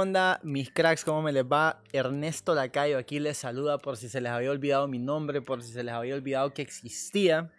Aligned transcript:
Onda, 0.00 0.40
mis 0.42 0.70
cracks? 0.70 1.04
¿Cómo 1.04 1.20
me 1.20 1.30
les 1.30 1.44
va? 1.44 1.82
Ernesto 1.92 2.54
Lacayo 2.54 2.96
aquí 2.96 3.20
les 3.20 3.36
saluda 3.36 3.78
por 3.78 3.98
si 3.98 4.08
se 4.08 4.20
les 4.20 4.32
había 4.32 4.50
olvidado 4.50 4.88
mi 4.88 4.98
nombre, 4.98 5.42
por 5.42 5.62
si 5.62 5.72
se 5.72 5.82
les 5.82 5.94
había 5.94 6.14
olvidado 6.14 6.54
que 6.54 6.62
existía. 6.62 7.52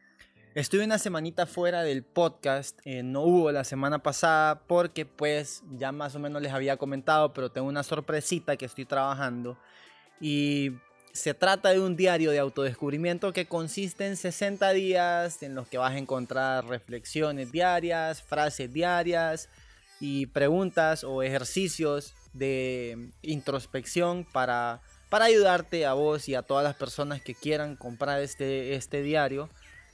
Estuve 0.55 0.83
una 0.83 0.97
semanita 0.97 1.45
fuera 1.45 1.83
del 1.83 2.03
podcast, 2.03 2.79
eh, 2.83 3.03
no 3.03 3.21
hubo 3.21 3.51
la 3.51 3.63
semana 3.63 3.99
pasada 3.99 4.63
porque 4.67 5.05
pues 5.05 5.63
ya 5.77 5.91
más 5.91 6.15
o 6.15 6.19
menos 6.19 6.41
les 6.41 6.51
había 6.51 6.77
comentado, 6.77 7.31
pero 7.31 7.51
tengo 7.51 7.67
una 7.67 7.83
sorpresita 7.83 8.57
que 8.57 8.65
estoy 8.65 8.85
trabajando 8.85 9.57
y 10.19 10.71
se 11.13 11.33
trata 11.33 11.69
de 11.69 11.79
un 11.79 11.95
diario 11.95 12.31
de 12.31 12.39
autodescubrimiento 12.39 13.33
que 13.33 13.45
consiste 13.45 14.07
en 14.07 14.17
60 14.17 14.71
días 14.71 15.43
en 15.43 15.53
los 15.53 15.67
que 15.67 15.77
vas 15.77 15.93
a 15.93 15.97
encontrar 15.99 16.65
reflexiones 16.65 17.51
diarias, 17.51 18.21
frases 18.23 18.73
diarias 18.73 19.47
y 19.99 20.25
preguntas 20.25 21.03
o 21.03 21.21
ejercicios 21.21 22.15
de 22.33 23.11
introspección 23.21 24.25
para, 24.25 24.81
para 25.09 25.25
ayudarte 25.25 25.85
a 25.85 25.93
vos 25.93 26.29
y 26.29 26.35
a 26.35 26.41
todas 26.41 26.63
las 26.63 26.75
personas 26.75 27.21
que 27.21 27.35
quieran 27.35 27.75
comprar 27.75 28.21
este, 28.21 28.75
este 28.75 29.01
diario 29.01 29.49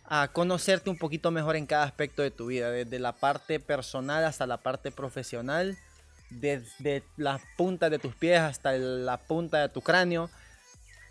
a 0.10 0.30
conocerte 0.30 0.90
un 0.90 0.98
poquito 0.98 1.32
mejor 1.32 1.58
en 1.58 1.66
cada 1.66 1.84
aspecto 1.84 2.22
de 2.22 2.32
tu 2.32 2.48
vida, 2.48 2.72
desde 2.72 2.98
la 2.98 3.12
parte 3.12 3.60
personal 3.60 4.24
hasta 4.24 4.48
la 4.48 4.58
parte 4.58 4.90
profesional, 4.92 5.78
desde 6.30 7.04
la 7.18 7.42
punta 7.58 7.90
de 7.90 8.00
tus 8.00 8.16
pies 8.16 8.40
hasta 8.40 8.72
la 8.74 9.18
punta 9.18 9.62
de 9.62 9.70
tu 9.70 9.82
cráneo. 9.82 10.30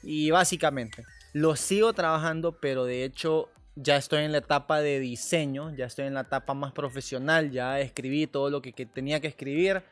Y 0.03 0.31
básicamente, 0.31 1.05
lo 1.35 1.57
sigo 1.57 1.93
trabajando, 1.93 2.53
pero 2.53 2.85
de 2.85 3.05
hecho 3.05 3.51
ya 3.75 3.97
estoy 3.97 4.25
en 4.25 4.33
la 4.33 4.39
etapa 4.39 4.81
de 4.81 4.99
diseño, 4.99 5.75
ya 5.77 5.85
estoy 5.85 6.07
en 6.07 6.15
la 6.15 6.23
etapa 6.23 6.55
más 6.55 6.73
profesional, 6.73 7.51
ya 7.51 7.79
escribí 7.81 8.27
todo 8.27 8.49
lo 8.49 8.63
que 8.63 8.73
tenía 8.87 9.21
que 9.21 9.27
escribir, 9.27 9.83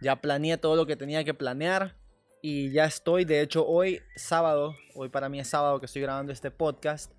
ya 0.00 0.20
planeé 0.20 0.58
todo 0.58 0.76
lo 0.76 0.86
que 0.86 0.96
tenía 0.96 1.24
que 1.24 1.34
planear 1.34 1.96
y 2.42 2.70
ya 2.70 2.84
estoy, 2.84 3.24
de 3.24 3.40
hecho 3.40 3.66
hoy 3.66 4.00
sábado, 4.16 4.76
hoy 4.94 5.08
para 5.08 5.28
mí 5.28 5.40
es 5.40 5.48
sábado 5.48 5.80
que 5.80 5.86
estoy 5.86 6.02
grabando 6.02 6.32
este 6.32 6.50
podcast, 6.50 7.12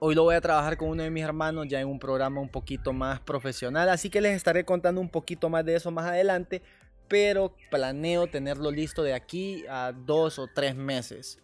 Hoy 0.00 0.14
lo 0.14 0.22
voy 0.22 0.36
a 0.36 0.40
trabajar 0.40 0.76
con 0.76 0.90
uno 0.90 1.02
de 1.02 1.10
mis 1.10 1.24
hermanos 1.24 1.66
ya 1.68 1.80
en 1.80 1.88
un 1.88 1.98
programa 1.98 2.40
un 2.40 2.48
poquito 2.48 2.92
más 2.92 3.18
profesional, 3.18 3.88
así 3.88 4.10
que 4.10 4.20
les 4.20 4.36
estaré 4.36 4.64
contando 4.64 5.00
un 5.00 5.08
poquito 5.08 5.48
más 5.48 5.64
de 5.64 5.74
eso 5.74 5.90
más 5.90 6.06
adelante, 6.06 6.62
pero 7.08 7.56
planeo 7.68 8.28
tenerlo 8.28 8.70
listo 8.70 9.02
de 9.02 9.12
aquí 9.12 9.64
a 9.68 9.90
dos 9.90 10.38
o 10.38 10.46
tres 10.46 10.76
meses, 10.76 11.40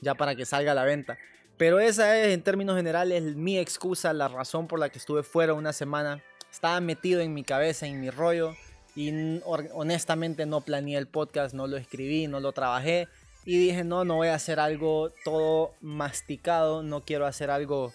ya 0.00 0.14
para 0.14 0.36
que 0.36 0.46
salga 0.46 0.70
a 0.70 0.74
la 0.76 0.84
venta. 0.84 1.18
Pero 1.56 1.80
esa 1.80 2.16
es 2.16 2.28
en 2.32 2.42
términos 2.42 2.76
generales 2.76 3.34
mi 3.34 3.58
excusa, 3.58 4.12
la 4.12 4.28
razón 4.28 4.68
por 4.68 4.78
la 4.78 4.90
que 4.90 4.98
estuve 4.98 5.24
fuera 5.24 5.54
una 5.54 5.72
semana. 5.72 6.22
Estaba 6.52 6.80
metido 6.80 7.20
en 7.20 7.34
mi 7.34 7.42
cabeza, 7.42 7.88
en 7.88 8.00
mi 8.00 8.10
rollo, 8.10 8.54
y 8.98 9.40
honestamente 9.44 10.44
no 10.44 10.60
planeé 10.60 10.98
el 10.98 11.06
podcast, 11.06 11.54
no 11.54 11.68
lo 11.68 11.76
escribí, 11.76 12.26
no 12.26 12.40
lo 12.40 12.50
trabajé 12.50 13.06
y 13.44 13.56
dije, 13.56 13.84
no, 13.84 14.04
no 14.04 14.16
voy 14.16 14.26
a 14.26 14.34
hacer 14.34 14.58
algo 14.58 15.12
todo 15.22 15.72
masticado, 15.80 16.82
no 16.82 17.04
quiero 17.04 17.24
hacer 17.24 17.48
algo 17.48 17.92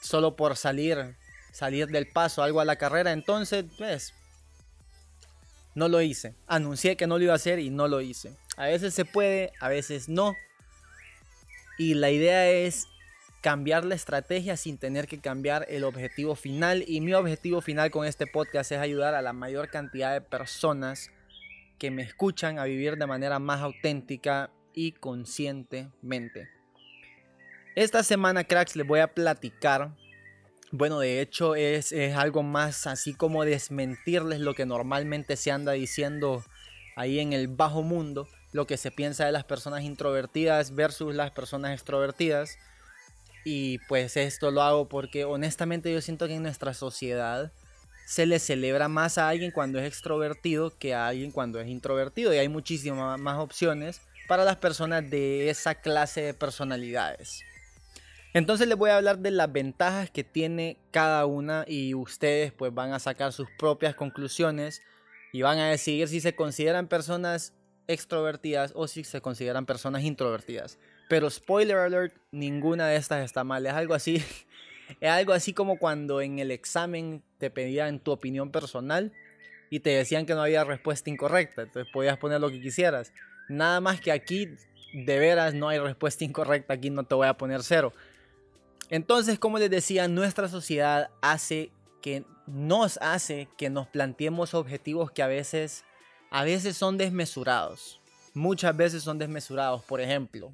solo 0.00 0.34
por 0.34 0.56
salir, 0.56 1.14
salir 1.52 1.86
del 1.86 2.08
paso, 2.08 2.42
algo 2.42 2.58
a 2.58 2.64
la 2.64 2.74
carrera. 2.74 3.12
Entonces, 3.12 3.66
pues, 3.78 4.14
no 5.76 5.86
lo 5.86 6.02
hice. 6.02 6.34
Anuncié 6.48 6.96
que 6.96 7.06
no 7.06 7.18
lo 7.18 7.24
iba 7.24 7.34
a 7.34 7.36
hacer 7.36 7.60
y 7.60 7.70
no 7.70 7.86
lo 7.86 8.00
hice. 8.00 8.36
A 8.56 8.66
veces 8.66 8.94
se 8.94 9.04
puede, 9.04 9.52
a 9.60 9.68
veces 9.68 10.08
no. 10.08 10.34
Y 11.78 11.94
la 11.94 12.10
idea 12.10 12.50
es 12.50 12.88
cambiar 13.42 13.84
la 13.84 13.96
estrategia 13.96 14.56
sin 14.56 14.78
tener 14.78 15.06
que 15.06 15.20
cambiar 15.20 15.66
el 15.68 15.84
objetivo 15.84 16.34
final. 16.34 16.84
Y 16.86 17.02
mi 17.02 17.12
objetivo 17.12 17.60
final 17.60 17.90
con 17.90 18.06
este 18.06 18.26
podcast 18.26 18.72
es 18.72 18.78
ayudar 18.78 19.14
a 19.14 19.20
la 19.20 19.34
mayor 19.34 19.68
cantidad 19.68 20.14
de 20.14 20.22
personas 20.22 21.10
que 21.78 21.90
me 21.90 22.02
escuchan 22.02 22.58
a 22.58 22.64
vivir 22.64 22.96
de 22.96 23.06
manera 23.06 23.40
más 23.40 23.60
auténtica 23.60 24.50
y 24.72 24.92
conscientemente. 24.92 26.48
Esta 27.74 28.04
semana, 28.04 28.44
cracks, 28.44 28.76
les 28.76 28.86
voy 28.86 29.00
a 29.00 29.12
platicar. 29.12 29.90
Bueno, 30.70 31.00
de 31.00 31.20
hecho 31.20 31.56
es, 31.56 31.92
algo 32.14 32.44
más 32.44 32.86
así 32.86 33.12
como 33.12 33.44
desmentirles 33.44 34.40
lo 34.40 34.54
que 34.54 34.66
normalmente 34.66 35.36
se 35.36 35.50
anda 35.50 35.72
diciendo 35.72 36.44
ahí 36.94 37.18
en 37.18 37.32
el 37.32 37.48
bajo 37.48 37.82
mundo, 37.82 38.28
lo 38.52 38.66
que 38.66 38.76
se 38.76 38.92
piensa 38.92 39.26
de 39.26 39.32
las 39.32 39.44
personas 39.44 39.82
introvertidas 39.82 40.74
versus 40.74 41.14
las 41.14 41.32
personas 41.32 41.72
extrovertidas. 41.72 42.56
Y 43.44 43.78
pues 43.88 44.16
esto 44.16 44.50
lo 44.50 44.62
hago 44.62 44.88
porque 44.88 45.24
honestamente 45.24 45.92
yo 45.92 46.00
siento 46.00 46.26
que 46.26 46.34
en 46.34 46.42
nuestra 46.42 46.74
sociedad 46.74 47.52
se 48.06 48.26
le 48.26 48.38
celebra 48.38 48.88
más 48.88 49.18
a 49.18 49.28
alguien 49.28 49.50
cuando 49.50 49.78
es 49.78 49.86
extrovertido 49.86 50.76
que 50.78 50.94
a 50.94 51.08
alguien 51.08 51.30
cuando 51.30 51.60
es 51.60 51.68
introvertido. 51.68 52.32
Y 52.32 52.38
hay 52.38 52.48
muchísimas 52.48 53.18
más 53.18 53.38
opciones 53.38 54.00
para 54.28 54.44
las 54.44 54.56
personas 54.56 55.08
de 55.08 55.50
esa 55.50 55.74
clase 55.74 56.22
de 56.22 56.34
personalidades. 56.34 57.42
Entonces 58.34 58.66
les 58.66 58.78
voy 58.78 58.90
a 58.90 58.96
hablar 58.96 59.18
de 59.18 59.30
las 59.30 59.52
ventajas 59.52 60.10
que 60.10 60.24
tiene 60.24 60.78
cada 60.90 61.26
una 61.26 61.64
y 61.68 61.94
ustedes 61.94 62.52
pues 62.52 62.72
van 62.72 62.92
a 62.92 62.98
sacar 62.98 63.32
sus 63.32 63.48
propias 63.58 63.94
conclusiones 63.94 64.82
y 65.32 65.42
van 65.42 65.58
a 65.58 65.68
decidir 65.68 66.08
si 66.08 66.20
se 66.20 66.34
consideran 66.34 66.88
personas 66.88 67.52
extrovertidas 67.88 68.72
o 68.74 68.88
si 68.88 69.04
se 69.04 69.20
consideran 69.20 69.66
personas 69.66 70.02
introvertidas. 70.02 70.78
Pero 71.08 71.30
spoiler 71.30 71.76
alert, 71.76 72.14
ninguna 72.30 72.86
de 72.86 72.96
estas 72.96 73.24
está 73.24 73.44
mal. 73.44 73.66
Es 73.66 73.72
algo 73.72 73.94
así, 73.94 74.16
es 75.00 75.10
algo 75.10 75.32
así 75.32 75.52
como 75.52 75.78
cuando 75.78 76.20
en 76.20 76.38
el 76.38 76.50
examen 76.50 77.22
te 77.38 77.50
pedían 77.50 77.98
tu 77.98 78.12
opinión 78.12 78.50
personal 78.50 79.12
y 79.70 79.80
te 79.80 79.90
decían 79.90 80.26
que 80.26 80.34
no 80.34 80.42
había 80.42 80.64
respuesta 80.64 81.08
incorrecta, 81.08 81.62
entonces 81.62 81.90
podías 81.92 82.18
poner 82.18 82.40
lo 82.40 82.50
que 82.50 82.60
quisieras. 82.60 83.12
Nada 83.48 83.80
más 83.80 84.00
que 84.00 84.12
aquí, 84.12 84.48
de 84.92 85.18
veras, 85.18 85.54
no 85.54 85.68
hay 85.68 85.78
respuesta 85.78 86.24
incorrecta. 86.24 86.74
Aquí 86.74 86.90
no 86.90 87.04
te 87.04 87.14
voy 87.14 87.26
a 87.26 87.34
poner 87.34 87.62
cero. 87.62 87.92
Entonces, 88.90 89.38
como 89.38 89.58
les 89.58 89.70
decía, 89.70 90.08
nuestra 90.08 90.48
sociedad 90.48 91.10
hace 91.22 91.70
que 92.02 92.24
nos 92.46 92.98
hace 92.98 93.48
que 93.56 93.70
nos 93.70 93.88
planteemos 93.88 94.52
objetivos 94.52 95.10
que 95.10 95.22
a 95.22 95.26
veces, 95.26 95.84
a 96.32 96.44
veces 96.44 96.78
son 96.78 96.96
desmesurados. 96.96 98.00
Muchas 98.32 98.74
veces 98.74 99.02
son 99.02 99.18
desmesurados. 99.18 99.82
Por 99.84 100.00
ejemplo, 100.00 100.50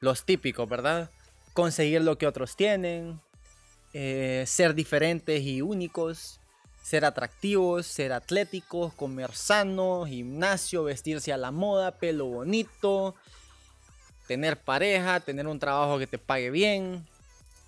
los 0.00 0.24
típicos, 0.24 0.66
¿verdad? 0.66 1.10
Conseguir 1.52 2.00
lo 2.00 2.16
que 2.16 2.26
otros 2.26 2.56
tienen, 2.56 3.20
eh, 3.92 4.44
ser 4.46 4.74
diferentes 4.74 5.42
y 5.42 5.60
únicos, 5.60 6.40
ser 6.82 7.04
atractivos, 7.04 7.86
ser 7.86 8.14
atléticos, 8.14 8.94
comer 8.94 9.34
sano, 9.34 10.06
gimnasio, 10.06 10.84
vestirse 10.84 11.34
a 11.34 11.36
la 11.36 11.50
moda, 11.50 11.90
pelo 11.90 12.24
bonito, 12.24 13.14
tener 14.26 14.58
pareja, 14.58 15.20
tener 15.20 15.46
un 15.46 15.58
trabajo 15.58 15.98
que 15.98 16.06
te 16.06 16.16
pague 16.16 16.50
bien, 16.50 17.06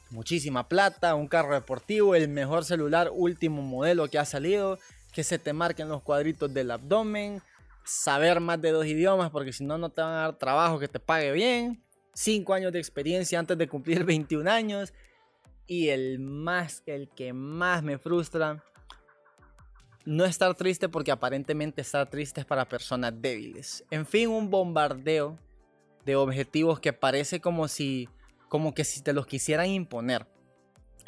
muchísima 0.09 0.69
plata, 0.69 1.15
un 1.17 1.29
carro 1.29 1.53
deportivo, 1.53 2.15
el 2.15 2.29
mejor 2.29 2.65
celular 2.65 3.11
último 3.13 3.61
modelo 3.61 4.09
que 4.09 4.19
ha 4.19 4.25
salido, 4.25 4.79
que 5.13 5.25
se 5.25 5.39
te 5.39 5.53
marquen 5.53 5.89
los 5.89 6.03
cuadritos 6.03 6.53
del 6.53 6.71
abdomen, 6.71 7.43
saber 7.85 8.41
más 8.41 8.61
de 8.61 8.71
dos 8.71 8.87
idiomas 8.87 9.31
porque 9.31 9.53
si 9.53 9.65
no 9.65 9.79
no 9.79 9.91
te 9.91 10.01
van 10.01 10.13
a 10.13 10.21
dar 10.21 10.39
trabajo 10.39 10.79
que 10.79 10.89
te 10.89 11.01
pague 11.01 11.33
bien, 11.33 11.83
cinco 12.15 12.55
años 12.55 12.73
de 12.73 12.79
experiencia 12.79 13.39
antes 13.39 13.57
de 13.57 13.69
cumplir 13.69 14.05
21 14.05 14.51
años 14.51 14.93
y 15.67 15.89
el 15.89 16.19
más 16.19 16.83
el 16.87 17.09
que 17.11 17.33
más 17.33 17.83
me 17.83 17.99
frustra 17.99 18.63
no 20.09 20.25
estar 20.25 20.55
triste 20.55 20.89
porque 20.89 21.11
aparentemente 21.11 21.83
estar 21.83 22.09
triste 22.09 22.41
es 22.41 22.47
para 22.47 22.67
personas 22.67 23.13
débiles. 23.21 23.85
En 23.91 24.07
fin, 24.07 24.31
un 24.31 24.49
bombardeo 24.49 25.39
de 26.07 26.17
objetivos 26.17 26.81
que 26.81 26.95
parece 26.95 27.41
como 27.41 27.69
si 27.69 28.09
como 28.49 28.73
que 28.73 28.85
si 28.85 29.03
te 29.03 29.13
los 29.13 29.27
quisieran 29.27 29.67
imponer. 29.67 30.27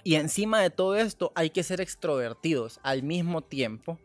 Y 0.02 0.14
encima 0.14 0.60
de 0.60 0.70
todo 0.70 0.96
esto 0.96 1.32
hay 1.34 1.50
que 1.50 1.62
ser 1.62 1.80
extrovertidos 1.80 2.80
al 2.82 3.02
mismo 3.02 3.42
tiempo 3.42 3.98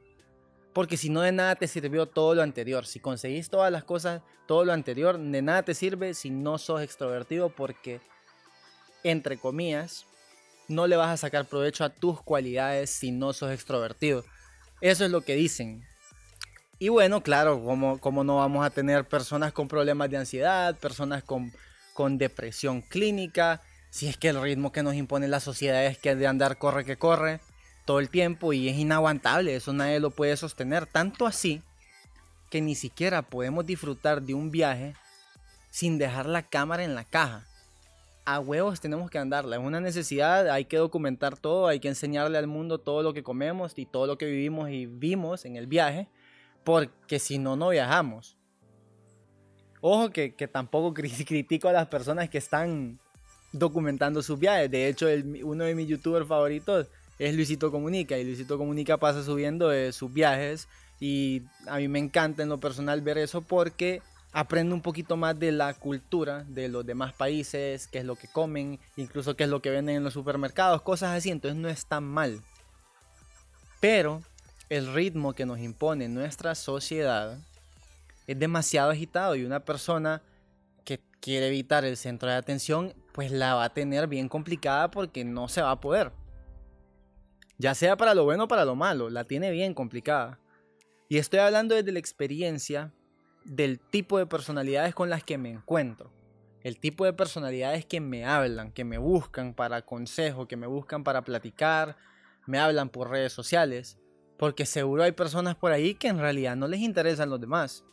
Porque 0.73 0.97
si 0.97 1.09
no 1.09 1.21
de 1.21 1.31
nada 1.31 1.55
te 1.55 1.67
sirvió 1.67 2.05
todo 2.05 2.35
lo 2.35 2.41
anterior. 2.41 2.85
Si 2.85 2.99
conseguís 2.99 3.49
todas 3.49 3.71
las 3.71 3.85
cosas, 3.85 4.21
todo 4.45 4.65
lo 4.65 4.73
anterior, 4.73 5.17
de 5.17 5.41
nada 5.41 5.63
te 5.63 5.73
sirve 5.73 6.13
si 6.13 6.29
no 6.29 6.57
sos 6.57 6.81
extrovertido 6.81 7.49
porque, 7.49 8.01
entre 9.03 9.37
comillas, 9.37 10.05
no 10.67 10.87
le 10.87 10.97
vas 10.97 11.09
a 11.09 11.17
sacar 11.17 11.45
provecho 11.45 11.85
a 11.85 11.89
tus 11.89 12.21
cualidades 12.21 12.89
si 12.89 13.11
no 13.11 13.31
sos 13.31 13.51
extrovertido. 13.51 14.25
Eso 14.81 15.05
es 15.05 15.11
lo 15.11 15.21
que 15.21 15.35
dicen. 15.35 15.83
Y 16.77 16.89
bueno, 16.89 17.23
claro, 17.23 17.63
como, 17.63 18.23
no 18.23 18.37
vamos 18.37 18.65
a 18.65 18.69
tener 18.69 19.07
personas 19.07 19.53
con 19.53 19.67
problemas 19.69 20.09
de 20.09 20.17
ansiedad, 20.17 20.77
personas 20.77 21.23
con, 21.23 21.53
con 21.93 22.17
depresión 22.17 22.81
clínica, 22.81 23.61
si 23.95 24.09
es 24.09 24.17
que 24.17 24.27
el 24.27 24.41
ritmo 24.41 24.73
que 24.73 24.83
nos 24.83 24.95
impone 24.95 25.29
la 25.29 25.39
sociedad 25.39 25.85
es 25.85 25.97
que 25.97 26.17
de 26.17 26.27
andar 26.27 26.57
corre 26.57 26.83
que 26.83 26.97
corre 26.97 27.39
todo 27.85 28.01
el 28.01 28.09
tiempo 28.09 28.51
y 28.51 28.67
es 28.67 28.75
inaguantable, 28.75 29.55
eso 29.55 29.71
nadie 29.71 30.01
lo 30.01 30.11
puede 30.11 30.35
sostener, 30.35 30.85
tanto 30.85 31.25
así 31.25 31.61
que 32.51 32.59
ni 32.59 32.75
siquiera 32.75 33.21
podemos 33.21 33.65
disfrutar 33.65 34.21
de 34.21 34.33
un 34.33 34.51
viaje 34.51 34.95
sin 35.69 35.97
dejar 35.97 36.25
la 36.25 36.43
cámara 36.43 36.83
en 36.83 36.93
la 36.93 37.05
caja. 37.05 37.45
A 38.25 38.41
huevos 38.41 38.81
tenemos 38.81 39.09
que 39.09 39.17
andarla, 39.17 39.55
es 39.55 39.61
una 39.63 39.79
necesidad, 39.79 40.49
hay 40.49 40.65
que 40.65 40.75
documentar 40.75 41.37
todo, 41.37 41.67
hay 41.67 41.79
que 41.79 41.87
enseñarle 41.87 42.37
al 42.37 42.47
mundo 42.47 42.79
todo 42.79 43.01
lo 43.01 43.13
que 43.13 43.23
comemos 43.23 43.71
y 43.77 43.85
todo 43.85 44.07
lo 44.07 44.17
que 44.17 44.25
vivimos 44.25 44.71
y 44.71 44.87
vimos 44.87 45.45
en 45.45 45.55
el 45.55 45.67
viaje, 45.67 46.09
porque 46.65 47.17
si 47.17 47.37
no, 47.37 47.55
no 47.55 47.69
viajamos. 47.69 48.35
Ojo 49.79 50.09
que, 50.09 50.35
que 50.35 50.49
tampoco 50.49 50.93
critico 51.25 51.69
a 51.69 51.71
las 51.71 51.87
personas 51.87 52.29
que 52.29 52.39
están 52.39 52.99
documentando 53.57 54.21
sus 54.21 54.39
viajes, 54.39 54.69
de 54.69 54.87
hecho 54.87 55.07
uno 55.43 55.63
de 55.63 55.75
mis 55.75 55.87
youtubers 55.87 56.27
favoritos 56.27 56.87
es 57.19 57.35
Luisito 57.35 57.71
Comunica. 57.71 58.17
Y 58.17 58.23
Luisito 58.23 58.57
Comunica 58.57 58.97
pasa 58.97 59.23
subiendo 59.23 59.71
eh, 59.71 59.91
sus 59.91 60.11
viajes. 60.11 60.67
Y 60.99 61.43
a 61.67 61.77
mí 61.77 61.87
me 61.87 61.99
encanta 61.99 62.43
en 62.43 62.49
lo 62.49 62.59
personal 62.59 63.01
ver 63.01 63.17
eso 63.17 63.41
porque 63.41 64.01
aprendo 64.31 64.75
un 64.75 64.81
poquito 64.81 65.17
más 65.17 65.37
de 65.39 65.51
la 65.51 65.73
cultura 65.73 66.43
de 66.47 66.67
los 66.67 66.85
demás 66.85 67.13
países, 67.13 67.87
qué 67.87 67.99
es 67.99 68.05
lo 68.05 68.15
que 68.15 68.27
comen, 68.27 68.79
incluso 68.97 69.35
qué 69.35 69.45
es 69.45 69.49
lo 69.49 69.61
que 69.61 69.69
venden 69.69 69.97
en 69.97 70.03
los 70.03 70.13
supermercados, 70.13 70.81
cosas 70.81 71.17
así. 71.17 71.29
Entonces 71.29 71.59
no 71.59 71.69
es 71.69 71.85
tan 71.85 72.03
mal. 72.03 72.41
Pero 73.79 74.21
el 74.69 74.93
ritmo 74.93 75.33
que 75.33 75.45
nos 75.45 75.59
impone 75.59 76.07
nuestra 76.09 76.55
sociedad 76.55 77.37
es 78.27 78.39
demasiado 78.39 78.91
agitado 78.91 79.35
y 79.35 79.45
una 79.45 79.59
persona 79.59 80.21
que 80.83 80.99
quiere 81.19 81.47
evitar 81.47 81.85
el 81.85 81.97
centro 81.97 82.29
de 82.29 82.35
atención, 82.35 82.93
pues 83.15 83.31
la 83.31 83.55
va 83.55 83.63
a 83.63 83.73
tener 83.73 84.09
bien 84.09 84.27
complicada 84.27 84.91
porque 84.91 85.23
no 85.23 85.47
se 85.47 85.61
va 85.61 85.71
a 85.71 85.79
poder. 85.79 86.11
Ya 87.57 87.73
sea 87.73 87.95
para 87.95 88.13
lo 88.13 88.25
bueno 88.25 88.43
o 88.43 88.47
para 88.49 88.65
lo 88.65 88.75
malo, 88.75 89.09
la 89.09 89.23
tiene 89.23 89.51
bien 89.51 89.73
complicada. 89.73 90.41
Y 91.07 91.17
estoy 91.17 91.39
hablando 91.39 91.75
desde 91.75 91.93
la 91.93 91.99
experiencia 91.99 92.93
del 93.45 93.79
tipo 93.79 94.17
de 94.17 94.25
personalidades 94.25 94.93
con 94.93 95.09
las 95.09 95.23
que 95.23 95.37
me 95.37 95.49
encuentro. 95.49 96.11
El 96.61 96.77
tipo 96.77 97.05
de 97.05 97.13
personalidades 97.13 97.85
que 97.85 98.01
me 98.01 98.25
hablan, 98.25 98.73
que 98.73 98.83
me 98.83 98.97
buscan 98.97 99.53
para 99.53 99.83
consejo, 99.83 100.49
que 100.49 100.57
me 100.57 100.67
buscan 100.67 101.05
para 101.05 101.23
platicar, 101.23 101.95
me 102.45 102.59
hablan 102.59 102.89
por 102.89 103.09
redes 103.09 103.31
sociales. 103.31 103.97
Porque 104.37 104.65
seguro 104.65 105.03
hay 105.03 105.13
personas 105.13 105.55
por 105.55 105.71
ahí 105.71 105.95
que 105.95 106.09
en 106.09 106.19
realidad 106.19 106.57
no 106.57 106.67
les 106.67 106.81
interesan 106.81 107.29
los 107.29 107.39
demás. 107.39 107.85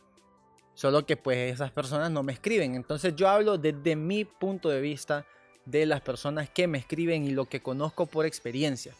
Solo 0.75 1.05
que 1.05 1.17
pues 1.17 1.53
esas 1.53 1.71
personas 1.71 2.11
no 2.11 2.23
me 2.23 2.33
escriben. 2.33 2.75
Entonces 2.75 3.15
yo 3.15 3.29
hablo 3.29 3.57
desde 3.57 3.95
mi 3.95 4.25
punto 4.25 4.69
de 4.69 4.81
vista 4.81 5.25
de 5.65 5.85
las 5.85 6.01
personas 6.01 6.49
que 6.49 6.67
me 6.67 6.77
escriben 6.77 7.23
y 7.25 7.31
lo 7.31 7.45
que 7.45 7.61
conozco 7.61 8.05
por 8.05 8.25
experiencia. 8.25 8.93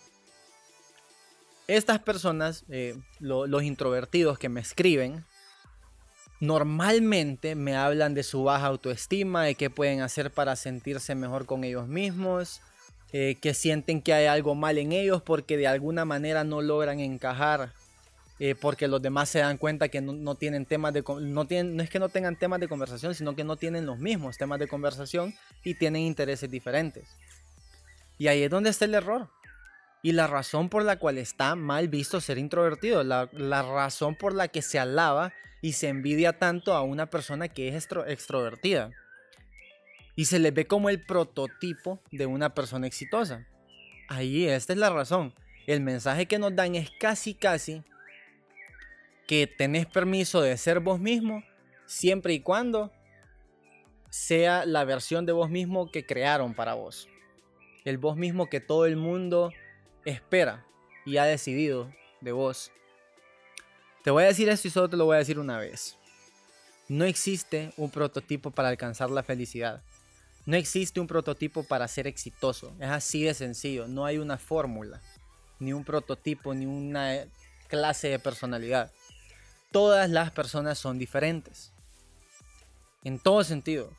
Estas 1.68 2.00
personas, 2.00 2.66
eh, 2.70 2.98
los 3.20 3.64
introvertidos 3.64 4.38
que 4.38 4.50
me 4.50 4.60
escriben, 4.60 5.26
normalmente 6.40 7.56
me 7.56 7.76
hablan 7.76 8.14
de 8.14 8.24
su 8.24 8.44
baja 8.44 8.68
autoestima, 8.68 9.46
de 9.46 9.56
qué 9.56 9.70
pueden 9.70 10.02
hacer 10.02 10.30
para 10.30 10.58
sentirse 10.58 11.16
mejor 11.16 11.46
con 11.46 11.64
ellos 11.64 11.88
mismos, 11.88 12.60
eh, 13.14 13.38
que 13.42 13.54
sienten 13.54 14.02
que 14.02 14.14
hay 14.14 14.26
algo 14.26 14.56
mal 14.56 14.78
en 14.78 14.92
ellos 14.92 15.22
porque 15.22 15.56
de 15.56 15.68
alguna 15.68 16.04
manera 16.04 16.44
no 16.44 16.62
logran 16.62 17.00
encajar, 17.00 17.72
eh, 18.46 18.56
porque 18.56 18.90
los 18.90 19.02
demás 19.02 19.30
se 19.30 19.40
dan 19.40 19.58
cuenta 19.58 19.88
que 19.88 20.02
no, 20.02 20.36
tienen 20.36 20.66
temas 20.66 20.94
de 20.94 21.02
no 21.02 21.46
no 21.46 21.82
es 21.82 21.90
que 21.90 21.98
no 21.98 22.10
tengan 22.10 22.36
temas 22.36 22.60
de 22.60 22.68
conversación, 22.68 23.16
sino 23.16 23.38
que 23.38 23.46
no 23.46 23.56
tienen 23.56 23.86
los 23.86 24.00
mismos 24.00 24.38
temas 24.38 24.60
de 24.60 24.68
conversación 24.68 25.34
y 25.64 25.76
tienen 25.76 26.02
intereses 26.02 26.52
diferentes. 26.52 27.08
Y 28.18 28.28
ahí 28.28 28.44
es 28.44 28.50
donde 28.50 28.70
está 28.70 28.84
el 28.84 28.96
error 28.96 29.30
y 30.02 30.12
la 30.12 30.28
razón 30.28 30.68
por 30.68 30.84
la 30.84 31.00
cual 31.00 31.20
está 31.20 31.56
mal 31.56 31.88
visto 31.88 32.20
ser 32.20 32.38
introvertido, 32.38 33.02
la, 33.06 33.28
razón 33.62 34.18
por 34.18 34.36
la 34.36 34.50
que 34.50 34.62
se 34.62 34.78
alaba 34.78 35.32
y 35.62 35.72
se 35.72 35.88
envidia 35.88 36.38
tanto 36.38 36.74
a 36.74 36.82
una 36.82 37.06
persona 37.06 37.48
que 37.48 37.70
es 37.70 37.88
extrovertida. 38.08 38.92
Y 40.18 40.26
se 40.26 40.40
le 40.40 40.52
ve 40.52 40.68
como 40.68 40.90
el 40.90 41.02
prototipo 41.02 42.02
de 42.12 42.26
una 42.26 42.54
persona 42.54 42.88
exitosa. 42.88 43.48
Ahí, 44.10 44.50
esta 44.50 44.74
es 44.74 44.80
la 44.80 44.90
razón. 44.90 45.34
El 45.66 45.80
mensaje 45.80 46.26
que 46.26 46.40
nos 46.40 46.54
dan 46.54 46.76
es 46.76 46.92
casi, 47.00 47.36
casi 47.36 47.86
que 49.28 49.48
tenés 49.48 49.86
permiso 49.86 50.42
de 50.42 50.58
ser 50.58 50.80
vos 50.80 51.00
mismo 51.00 51.44
siempre 51.86 52.34
y 52.34 52.40
cuando 52.40 52.92
sea 54.10 54.66
la 54.66 54.86
versión 54.86 55.26
de 55.26 55.32
vos 55.32 55.50
mismo 55.50 55.90
que 55.92 56.06
crearon 56.06 56.54
para 56.54 56.76
vos. 56.76 57.08
El 57.86 57.98
vos 57.98 58.16
mismo 58.16 58.50
que 58.50 58.60
todo 58.60 58.86
el 58.86 58.96
mundo 58.96 59.52
espera 60.06 60.66
y 61.06 61.18
ha 61.18 61.26
decidido 61.26 61.92
de 62.22 62.32
vos. 62.32 62.72
Te 64.04 64.12
voy 64.12 64.24
a 64.24 64.28
decir 64.28 64.50
esto 64.50 64.68
y 64.68 64.72
solo 64.72 64.90
te 64.90 64.98
lo 64.98 65.06
voy 65.06 65.16
a 65.16 65.20
decir 65.20 65.40
una 65.40 65.58
vez. 65.58 65.98
No 66.88 67.06
existe 67.06 67.72
un 67.78 67.90
prototipo 67.90 68.52
para 68.52 68.70
alcanzar 68.70 69.10
la 69.10 69.24
felicidad. 69.24 69.82
No 70.46 70.58
existe 70.58 71.00
un 71.00 71.08
prototipo 71.08 71.64
para 71.64 71.88
ser 71.88 72.06
exitoso. 72.06 72.74
Es 72.80 72.90
así 72.90 73.24
de 73.24 73.34
sencillo. 73.34 73.88
No 73.88 74.06
hay 74.06 74.18
una 74.18 74.38
fórmula, 74.38 75.02
ni 75.60 75.72
un 75.72 75.86
prototipo, 75.86 76.54
ni 76.54 76.66
una 76.66 77.26
clase 77.68 78.10
de 78.10 78.20
personalidad. 78.20 78.92
Todas 79.74 80.10
las 80.10 80.32
personas 80.32 80.78
son 80.78 80.98
diferentes. 80.98 81.74
En 83.04 83.20
todo 83.20 83.44
sentido. 83.44 83.92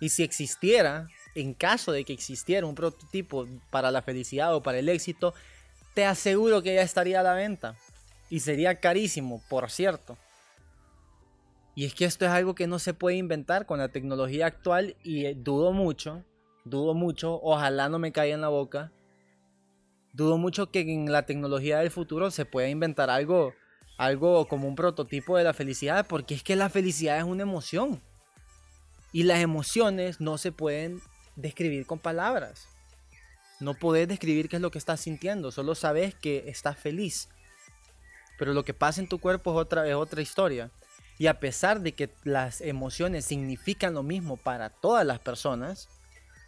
Y 0.00 0.08
si 0.08 0.24
existiera 0.24 1.06
en 1.36 1.54
caso 1.54 1.92
de 1.92 2.04
que 2.04 2.12
existiera 2.12 2.66
un 2.66 2.74
prototipo 2.74 3.46
para 3.70 3.92
la 3.92 4.02
felicidad 4.02 4.54
o 4.54 4.62
para 4.62 4.78
el 4.78 4.88
éxito, 4.88 5.34
te 5.94 6.04
aseguro 6.04 6.62
que 6.62 6.74
ya 6.74 6.82
estaría 6.82 7.20
a 7.20 7.22
la 7.22 7.34
venta. 7.34 7.76
Y 8.30 8.40
sería 8.40 8.74
carísimo, 8.80 9.40
por 9.48 9.70
cierto. 9.70 10.18
Y 11.74 11.84
es 11.84 11.94
que 11.94 12.06
esto 12.06 12.24
es 12.24 12.32
algo 12.32 12.56
que 12.56 12.66
no 12.66 12.80
se 12.80 12.92
puede 12.92 13.16
inventar 13.16 13.66
con 13.66 13.78
la 13.78 13.90
tecnología 13.90 14.46
actual 14.46 14.96
y 15.04 15.26
eh, 15.26 15.36
dudo 15.36 15.72
mucho, 15.72 16.24
dudo 16.64 16.92
mucho, 16.94 17.38
ojalá 17.40 17.88
no 17.88 18.00
me 18.00 18.10
caiga 18.10 18.34
en 18.34 18.40
la 18.40 18.48
boca, 18.48 18.90
dudo 20.12 20.38
mucho 20.38 20.72
que 20.72 20.80
en 20.80 21.12
la 21.12 21.24
tecnología 21.24 21.78
del 21.78 21.92
futuro 21.92 22.32
se 22.32 22.44
pueda 22.44 22.68
inventar 22.68 23.10
algo, 23.10 23.54
algo 23.98 24.46
como 24.46 24.68
un 24.68 24.76
prototipo 24.76 25.36
de 25.36 25.44
la 25.44 25.52
felicidad, 25.52 26.06
porque 26.06 26.34
es 26.34 26.42
que 26.42 26.56
la 26.56 26.70
felicidad 26.70 27.18
es 27.18 27.24
una 27.24 27.42
emoción. 27.42 28.00
Y 29.12 29.24
las 29.24 29.40
emociones 29.40 30.20
no 30.20 30.38
se 30.38 30.52
pueden 30.52 31.02
describir 31.36 31.84
con 31.84 31.98
palabras. 31.98 32.68
No 33.60 33.74
podés 33.74 34.06
describir 34.06 34.48
qué 34.48 34.56
es 34.56 34.62
lo 34.62 34.70
que 34.70 34.78
estás 34.78 35.00
sintiendo, 35.00 35.50
solo 35.50 35.74
sabes 35.74 36.14
que 36.14 36.44
estás 36.46 36.78
feliz. 36.78 37.28
Pero 38.38 38.54
lo 38.54 38.64
que 38.64 38.72
pasa 38.72 39.00
en 39.00 39.08
tu 39.08 39.18
cuerpo 39.18 39.50
es 39.50 39.66
otra, 39.66 39.88
es 39.88 39.94
otra 39.94 40.22
historia. 40.22 40.70
Y 41.18 41.26
a 41.26 41.40
pesar 41.40 41.80
de 41.80 41.92
que 41.92 42.08
las 42.22 42.60
emociones 42.60 43.24
significan 43.24 43.94
lo 43.94 44.04
mismo 44.04 44.36
para 44.36 44.70
todas 44.70 45.04
las 45.04 45.18
personas, 45.18 45.88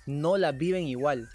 no 0.07 0.39
las 0.39 0.57
viven 0.57 0.87
igual. 0.87 1.29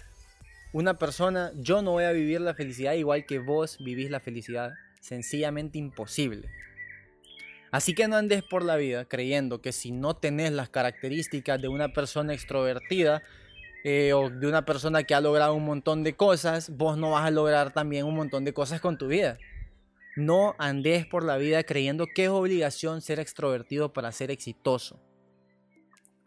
Una 0.72 0.94
persona, 0.94 1.52
yo 1.56 1.82
no 1.82 1.92
voy 1.92 2.04
a 2.04 2.12
vivir 2.12 2.40
la 2.40 2.54
felicidad 2.54 2.94
igual 2.94 3.26
que 3.26 3.38
vos 3.38 3.76
vivís 3.78 4.10
la 4.10 4.20
felicidad. 4.20 4.72
Sencillamente 5.06 5.78
imposible. 5.78 6.48
Así 7.70 7.94
que 7.94 8.08
no 8.08 8.16
andes 8.16 8.42
por 8.42 8.64
la 8.64 8.74
vida 8.74 9.04
creyendo 9.04 9.62
que 9.62 9.70
si 9.70 9.92
no 9.92 10.16
tenés 10.16 10.50
las 10.50 10.68
características 10.68 11.62
de 11.62 11.68
una 11.68 11.92
persona 11.92 12.34
extrovertida, 12.34 13.22
eh, 13.84 14.12
o 14.14 14.30
de 14.30 14.48
una 14.48 14.64
persona 14.64 15.04
que 15.04 15.14
ha 15.14 15.20
logrado 15.20 15.54
un 15.54 15.64
montón 15.64 16.02
de 16.02 16.16
cosas, 16.16 16.76
vos 16.76 16.98
no 16.98 17.12
vas 17.12 17.24
a 17.24 17.30
lograr 17.30 17.72
también 17.72 18.04
un 18.04 18.16
montón 18.16 18.44
de 18.44 18.52
cosas 18.52 18.80
con 18.80 18.98
tu 18.98 19.06
vida. 19.06 19.38
No 20.16 20.56
andes 20.58 21.06
por 21.06 21.22
la 21.22 21.36
vida 21.36 21.62
creyendo 21.62 22.08
que 22.12 22.24
es 22.24 22.30
obligación 22.30 23.00
ser 23.00 23.20
extrovertido 23.20 23.92
para 23.92 24.10
ser 24.10 24.32
exitoso. 24.32 25.00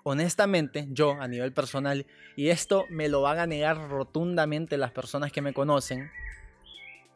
Honestamente, 0.04 0.88
yo 0.92 1.20
a 1.20 1.28
nivel 1.28 1.52
personal, 1.52 2.06
y 2.38 2.48
esto 2.48 2.86
me 2.90 3.10
lo 3.10 3.24
van 3.24 3.40
a 3.40 3.46
negar 3.46 3.90
rotundamente 3.90 4.78
las 4.78 4.92
personas 4.92 5.34
que 5.34 5.42
me 5.42 5.52
conocen, 5.52 6.10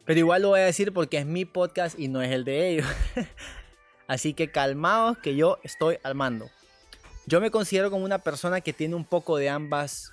pero 0.04 0.18
igual 0.18 0.42
lo 0.42 0.48
voy 0.50 0.60
a 0.60 0.64
decir 0.64 0.92
porque 0.92 1.18
es 1.18 1.26
mi 1.26 1.44
podcast 1.44 1.98
y 1.98 2.08
no 2.08 2.22
es 2.22 2.30
el 2.30 2.44
de 2.44 2.68
ellos. 2.70 2.86
Así 4.06 4.34
que 4.34 4.50
calmaos 4.50 5.18
que 5.18 5.34
yo 5.34 5.58
estoy 5.62 5.98
al 6.02 6.14
mando. 6.14 6.50
Yo 7.26 7.40
me 7.40 7.50
considero 7.50 7.90
como 7.90 8.04
una 8.04 8.18
persona 8.18 8.60
que 8.60 8.74
tiene 8.74 8.94
un 8.94 9.04
poco 9.04 9.38
de 9.38 9.48
ambas 9.48 10.12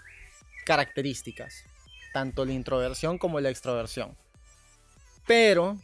características, 0.66 1.66
tanto 2.14 2.46
la 2.46 2.54
introversión 2.54 3.18
como 3.18 3.42
la 3.42 3.50
extroversión. 3.50 4.16
Pero 5.28 5.78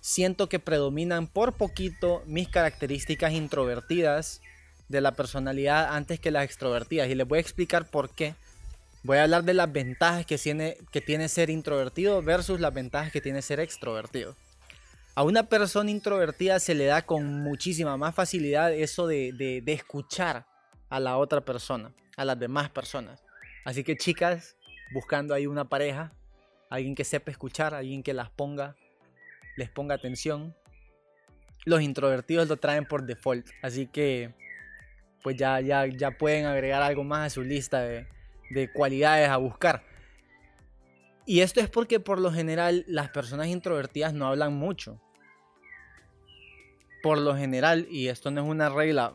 siento 0.00 0.48
que 0.48 0.58
predominan 0.58 1.26
por 1.26 1.52
poquito 1.54 2.22
mis 2.26 2.48
características 2.48 3.32
introvertidas 3.32 4.40
de 4.88 5.00
la 5.00 5.12
personalidad 5.12 5.94
antes 5.94 6.18
que 6.18 6.30
las 6.30 6.44
extrovertidas. 6.44 7.08
Y 7.08 7.14
les 7.14 7.28
voy 7.28 7.38
a 7.38 7.42
explicar 7.42 7.90
por 7.90 8.10
qué. 8.10 8.34
Voy 9.04 9.18
a 9.18 9.24
hablar 9.24 9.42
de 9.42 9.54
las 9.54 9.72
ventajas 9.72 10.24
que 10.24 10.38
tiene, 10.38 10.76
que 10.92 11.00
tiene 11.00 11.28
ser 11.28 11.50
introvertido 11.50 12.22
versus 12.22 12.60
las 12.60 12.72
ventajas 12.72 13.10
que 13.10 13.20
tiene 13.20 13.42
ser 13.42 13.58
extrovertido. 13.58 14.36
A 15.16 15.24
una 15.24 15.48
persona 15.48 15.90
introvertida 15.90 16.60
se 16.60 16.74
le 16.74 16.84
da 16.84 17.02
con 17.02 17.24
muchísima 17.42 17.96
más 17.96 18.14
facilidad 18.14 18.72
eso 18.72 19.08
de, 19.08 19.32
de 19.32 19.72
escuchar 19.72 20.46
a 20.88 21.00
la 21.00 21.16
otra 21.16 21.40
persona, 21.40 21.92
a 22.16 22.24
las 22.24 22.38
demás 22.38 22.70
personas. 22.70 23.24
Así 23.64 23.82
que 23.82 23.96
chicas, 23.96 24.56
buscando 24.92 25.34
ahí 25.34 25.48
una 25.48 25.68
pareja, 25.68 26.12
alguien 26.70 26.94
que 26.94 27.04
sepa 27.04 27.32
escuchar, 27.32 27.74
alguien 27.74 28.04
que 28.04 28.14
las 28.14 28.30
ponga, 28.30 28.76
les 29.56 29.68
ponga 29.68 29.96
atención. 29.96 30.54
Los 31.64 31.82
introvertidos 31.82 32.48
lo 32.48 32.56
traen 32.56 32.86
por 32.86 33.04
default, 33.04 33.48
así 33.62 33.88
que 33.88 34.32
pues 35.24 35.36
ya, 35.36 35.60
ya, 35.60 35.86
ya 35.86 36.12
pueden 36.12 36.46
agregar 36.46 36.82
algo 36.82 37.04
más 37.04 37.26
a 37.26 37.30
su 37.30 37.42
lista 37.42 37.80
de, 37.80 38.06
de 38.52 38.70
cualidades 38.70 39.28
a 39.28 39.36
buscar. 39.36 39.82
Y 41.24 41.40
esto 41.40 41.60
es 41.60 41.68
porque 41.68 42.00
por 42.00 42.18
lo 42.18 42.32
general 42.32 42.84
las 42.86 43.10
personas 43.10 43.46
introvertidas 43.46 44.12
no 44.12 44.26
hablan 44.26 44.54
mucho. 44.54 45.00
Por 47.02 47.18
lo 47.18 47.36
general, 47.36 47.86
y 47.90 48.08
esto 48.08 48.30
no 48.30 48.42
es 48.42 48.48
una 48.48 48.68
regla 48.68 49.12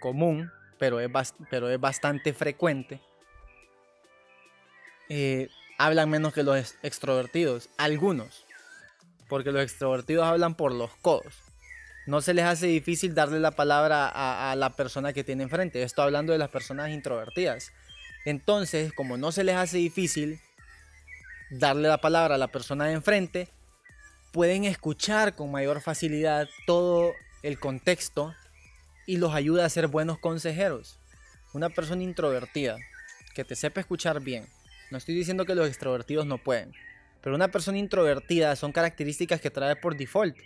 común, 0.00 0.50
pero 0.78 1.00
es, 1.00 1.10
pero 1.50 1.68
es 1.68 1.80
bastante 1.80 2.32
frecuente, 2.32 3.00
eh, 5.08 5.48
hablan 5.78 6.10
menos 6.10 6.32
que 6.32 6.42
los 6.42 6.76
extrovertidos. 6.82 7.68
Algunos. 7.76 8.46
Porque 9.28 9.52
los 9.52 9.62
extrovertidos 9.62 10.24
hablan 10.24 10.54
por 10.54 10.72
los 10.72 10.94
codos. 10.96 11.34
No 12.06 12.20
se 12.20 12.34
les 12.34 12.44
hace 12.44 12.66
difícil 12.66 13.14
darle 13.14 13.38
la 13.38 13.52
palabra 13.52 14.08
a, 14.08 14.50
a 14.50 14.56
la 14.56 14.70
persona 14.70 15.12
que 15.12 15.22
tiene 15.22 15.44
enfrente. 15.44 15.82
Esto 15.82 16.02
hablando 16.02 16.32
de 16.32 16.38
las 16.38 16.50
personas 16.50 16.90
introvertidas. 16.90 17.72
Entonces, 18.24 18.92
como 18.92 19.16
no 19.16 19.32
se 19.32 19.44
les 19.44 19.56
hace 19.56 19.78
difícil 19.78 20.40
darle 21.50 21.88
la 21.88 21.98
palabra 21.98 22.36
a 22.36 22.38
la 22.38 22.48
persona 22.48 22.86
de 22.86 22.92
enfrente, 22.92 23.48
pueden 24.32 24.64
escuchar 24.64 25.34
con 25.34 25.50
mayor 25.50 25.80
facilidad 25.80 26.48
todo 26.66 27.12
el 27.42 27.58
contexto 27.58 28.34
y 29.06 29.18
los 29.18 29.34
ayuda 29.34 29.64
a 29.64 29.70
ser 29.70 29.88
buenos 29.88 30.18
consejeros. 30.18 30.98
Una 31.52 31.68
persona 31.68 32.02
introvertida 32.02 32.78
que 33.34 33.44
te 33.44 33.56
sepa 33.56 33.80
escuchar 33.80 34.20
bien. 34.20 34.46
No 34.90 34.98
estoy 34.98 35.14
diciendo 35.14 35.44
que 35.44 35.54
los 35.54 35.68
extrovertidos 35.68 36.26
no 36.26 36.38
pueden, 36.38 36.72
pero 37.20 37.34
una 37.34 37.48
persona 37.48 37.78
introvertida 37.78 38.56
son 38.56 38.72
características 38.72 39.40
que 39.40 39.50
trae 39.50 39.76
por 39.76 39.96
default. 39.96 40.36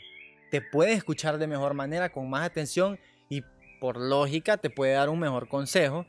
Te 0.51 0.61
puede 0.61 0.93
escuchar 0.93 1.39
de 1.39 1.47
mejor 1.47 1.75
manera, 1.75 2.11
con 2.11 2.31
más 2.31 2.45
atención 2.45 2.99
y 3.29 3.43
por 3.81 3.97
lógica 3.99 4.57
te 4.57 4.71
puede 4.71 4.93
dar 4.93 5.09
un 5.09 5.19
mejor 5.19 5.49
consejo 5.49 6.07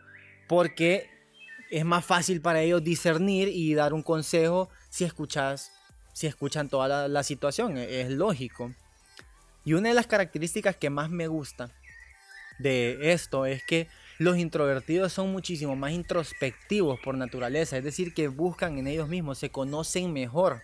porque 0.47 1.09
es 1.69 1.86
más 1.86 2.05
fácil 2.05 2.41
para 2.41 2.62
ellos 2.62 2.83
discernir 2.83 3.50
y 3.50 3.74
dar 3.74 3.93
un 3.93 4.03
consejo 4.03 4.69
si 4.89 5.03
escuchas, 5.03 5.71
si 6.13 6.27
escuchan 6.27 6.69
toda 6.69 7.07
la, 7.07 7.24
situación. 7.24 7.77
E, 7.77 8.01
es, 8.01 8.09
lógico. 8.09 8.74
Y 9.65 9.74
una 9.74 9.89
de 9.89 9.95
las 9.95 10.07
características 10.07 10.75
que 10.77 10.89
más 10.89 11.09
me 11.09 11.27
gusta 11.27 11.71
de 12.59 13.12
esto 13.12 13.45
es 13.45 13.63
que 13.63 13.88
los 14.17 14.38
introvertidos 14.38 15.13
son 15.13 15.31
muchísimo 15.31 15.75
más 15.75 15.91
introspectivos 15.91 17.00
por 17.03 17.15
naturaleza, 17.15 17.77
es 17.77 17.83
decir, 17.83 18.13
que 18.13 18.29
buscan 18.29 18.79
en 18.79 18.88
ellos 18.88 19.07
mismos, 19.07 19.38
se 19.38 19.51
conocen 19.51 20.12
mejor. 20.12 20.62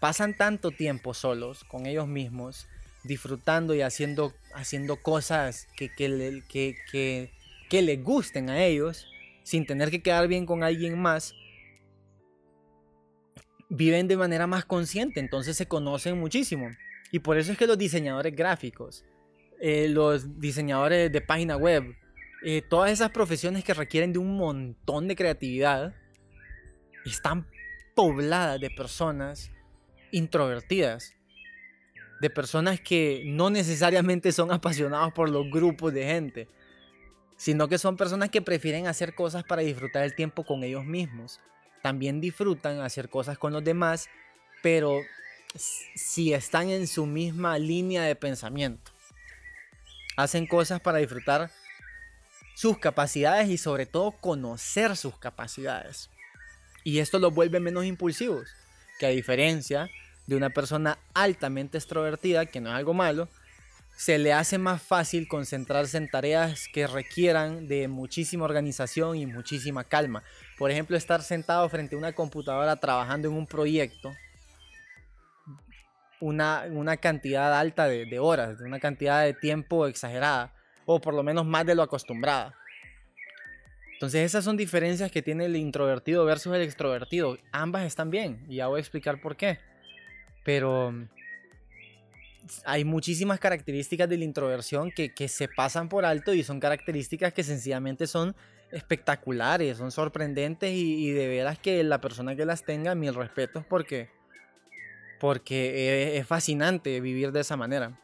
Pasan 0.00 0.36
tanto 0.36 0.70
tiempo 0.70 1.12
solos 1.14 1.64
con 1.64 1.86
ellos 1.86 2.08
mismos, 2.08 2.66
disfrutando 3.04 3.74
y 3.74 3.82
haciendo, 3.82 4.32
haciendo 4.54 4.96
cosas 4.96 5.68
que, 5.76 5.90
que, 5.94 6.42
que, 6.90 7.30
que 7.68 7.82
les 7.82 8.02
gusten 8.02 8.48
a 8.48 8.64
ellos, 8.64 9.06
sin 9.42 9.66
tener 9.66 9.90
que 9.90 10.02
quedar 10.02 10.28
bien 10.28 10.46
con 10.46 10.62
alguien 10.62 10.98
más, 11.00 11.34
viven 13.68 14.06
de 14.06 14.16
manera 14.16 14.46
más 14.46 14.64
consciente, 14.64 15.20
entonces 15.20 15.56
se 15.56 15.66
conocen 15.66 16.18
muchísimo. 16.18 16.68
Y 17.10 17.20
por 17.20 17.38
eso 17.38 17.52
es 17.52 17.58
que 17.58 17.66
los 17.66 17.78
diseñadores 17.78 18.34
gráficos, 18.34 19.04
eh, 19.60 19.88
los 19.88 20.38
diseñadores 20.38 21.10
de 21.10 21.20
página 21.20 21.56
web, 21.56 21.96
eh, 22.44 22.62
todas 22.68 22.90
esas 22.90 23.10
profesiones 23.10 23.64
que 23.64 23.74
requieren 23.74 24.12
de 24.12 24.18
un 24.18 24.36
montón 24.36 25.08
de 25.08 25.16
creatividad, 25.16 25.94
están 27.04 27.46
pobladas 27.94 28.60
de 28.60 28.70
personas 28.70 29.50
introvertidas, 30.10 31.14
de 32.20 32.30
personas 32.30 32.80
que 32.80 33.22
no 33.26 33.50
necesariamente 33.50 34.32
son 34.32 34.52
apasionados 34.52 35.12
por 35.12 35.30
los 35.30 35.50
grupos 35.50 35.92
de 35.92 36.04
gente, 36.04 36.48
sino 37.42 37.66
que 37.66 37.76
son 37.76 37.96
personas 37.96 38.30
que 38.30 38.40
prefieren 38.40 38.86
hacer 38.86 39.16
cosas 39.16 39.42
para 39.42 39.62
disfrutar 39.62 40.04
el 40.04 40.14
tiempo 40.14 40.44
con 40.44 40.62
ellos 40.62 40.84
mismos. 40.84 41.40
También 41.82 42.20
disfrutan 42.20 42.78
hacer 42.78 43.08
cosas 43.08 43.36
con 43.36 43.52
los 43.52 43.64
demás, 43.64 44.08
pero 44.62 45.00
si 45.56 46.32
están 46.34 46.70
en 46.70 46.86
su 46.86 47.04
misma 47.04 47.58
línea 47.58 48.04
de 48.04 48.14
pensamiento. 48.14 48.92
Hacen 50.16 50.46
cosas 50.46 50.80
para 50.80 50.98
disfrutar 50.98 51.50
sus 52.54 52.78
capacidades 52.78 53.48
y 53.48 53.58
sobre 53.58 53.86
todo 53.86 54.12
conocer 54.12 54.96
sus 54.96 55.18
capacidades. 55.18 56.10
Y 56.84 57.00
esto 57.00 57.18
los 57.18 57.34
vuelve 57.34 57.58
menos 57.58 57.84
impulsivos, 57.84 58.50
que 59.00 59.06
a 59.06 59.08
diferencia 59.08 59.90
de 60.28 60.36
una 60.36 60.50
persona 60.50 60.96
altamente 61.12 61.76
extrovertida, 61.76 62.46
que 62.46 62.60
no 62.60 62.70
es 62.70 62.76
algo 62.76 62.94
malo, 62.94 63.28
se 63.96 64.18
le 64.18 64.32
hace 64.32 64.58
más 64.58 64.82
fácil 64.82 65.28
concentrarse 65.28 65.96
en 65.96 66.08
tareas 66.08 66.66
que 66.72 66.86
requieran 66.86 67.68
de 67.68 67.88
muchísima 67.88 68.44
organización 68.44 69.16
y 69.16 69.26
muchísima 69.26 69.84
calma. 69.84 70.22
Por 70.58 70.70
ejemplo, 70.70 70.96
estar 70.96 71.22
sentado 71.22 71.68
frente 71.68 71.94
a 71.94 71.98
una 71.98 72.12
computadora 72.12 72.76
trabajando 72.76 73.28
en 73.28 73.34
un 73.34 73.46
proyecto 73.46 74.12
una, 76.22 76.66
una 76.70 76.96
cantidad 76.96 77.58
alta 77.58 77.86
de, 77.86 78.06
de 78.06 78.18
horas, 78.20 78.60
una 78.60 78.78
cantidad 78.78 79.24
de 79.24 79.34
tiempo 79.34 79.88
exagerada, 79.88 80.54
o 80.86 81.00
por 81.00 81.14
lo 81.14 81.24
menos 81.24 81.44
más 81.44 81.66
de 81.66 81.74
lo 81.74 81.82
acostumbrada. 81.82 82.54
Entonces 83.94 84.22
esas 84.22 84.44
son 84.44 84.56
diferencias 84.56 85.10
que 85.10 85.22
tiene 85.22 85.46
el 85.46 85.56
introvertido 85.56 86.24
versus 86.24 86.54
el 86.54 86.62
extrovertido. 86.62 87.38
Ambas 87.50 87.84
están 87.84 88.10
bien 88.10 88.44
y 88.48 88.56
ya 88.56 88.68
voy 88.68 88.78
a 88.78 88.80
explicar 88.80 89.20
por 89.20 89.36
qué. 89.36 89.58
Pero 90.44 90.92
hay 92.64 92.84
muchísimas 92.84 93.38
características 93.38 94.08
de 94.08 94.18
la 94.18 94.24
introversión 94.24 94.90
que, 94.90 95.28
se 95.28 95.48
pasan 95.48 95.88
por 95.88 96.04
alto 96.04 96.34
y 96.34 96.42
son 96.42 96.60
características 96.60 97.32
que 97.32 97.42
sencillamente 97.42 98.06
son 98.06 98.34
espectaculares, 98.70 99.78
son 99.78 99.90
sorprendentes 99.90 100.72
y, 100.72 101.10
de 101.10 101.28
veras 101.28 101.58
que 101.58 101.82
la 101.84 102.00
persona 102.00 102.34
que 102.34 102.44
las 102.44 102.64
tenga, 102.64 102.94
mil 102.94 103.14
respetos 103.14 103.64
porque, 103.66 104.08
porque 105.20 106.16
es, 106.16 106.26
fascinante 106.26 107.00
vivir 107.00 107.32
de 107.32 107.40
esa 107.40 107.56
manera. 107.56 107.98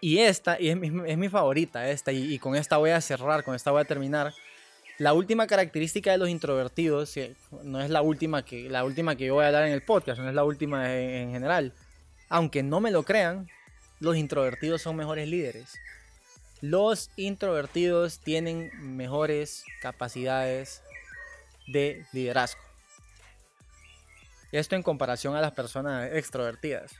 Y 0.00 0.18
esta, 0.18 0.60
y 0.60 0.68
es 0.68 0.76
mi, 0.76 1.28
favorita, 1.28 1.88
esta, 1.88 2.12
y, 2.12 2.38
con 2.38 2.56
esta 2.56 2.76
voy 2.76 2.90
a 2.90 3.00
cerrar, 3.00 3.44
con 3.44 3.54
esta 3.54 3.70
voy 3.70 3.80
a 3.80 3.84
terminar. 3.84 4.34
La 4.98 5.12
última 5.12 5.46
característica 5.46 6.12
de 6.12 6.18
los 6.18 6.28
introvertidos, 6.28 7.14
no 7.64 7.80
es 7.80 7.90
la 7.90 8.02
última 8.02 8.44
que, 8.44 8.68
la 8.68 8.84
última 8.84 9.16
que 9.16 9.26
yo 9.26 9.34
voy 9.34 9.44
a 9.44 9.48
hablar 9.48 9.64
en 9.64 9.72
el 9.72 9.82
podcast, 9.82 10.20
no 10.20 10.28
es 10.28 10.34
la 10.34 10.44
última 10.44 10.94
en 10.94 11.32
general, 11.32 11.72
aunque 12.28 12.62
no 12.62 12.80
me 12.80 12.90
lo 12.90 13.02
crean, 13.02 13.48
los 14.00 14.16
introvertidos 14.16 14.82
son 14.82 14.96
mejores 14.96 15.28
líderes. 15.28 15.74
Los 16.60 17.10
introvertidos 17.16 18.18
tienen 18.20 18.70
mejores 18.96 19.64
capacidades 19.80 20.82
de 21.66 22.06
liderazgo. 22.12 22.62
Esto 24.52 24.76
en 24.76 24.82
comparación 24.82 25.34
a 25.34 25.40
las 25.40 25.52
personas 25.52 26.10
extrovertidas. 26.12 26.92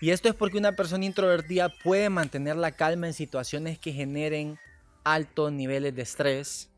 Y 0.00 0.10
esto 0.10 0.28
es 0.28 0.34
porque 0.34 0.58
una 0.58 0.74
persona 0.74 1.04
introvertida 1.04 1.68
puede 1.84 2.08
mantener 2.08 2.56
la 2.56 2.72
calma 2.72 3.06
en 3.06 3.14
situaciones 3.14 3.78
que 3.78 3.92
generen 3.92 4.58
altos 5.04 5.52
niveles 5.52 5.94
de 5.94 6.02
estrés. 6.02 6.70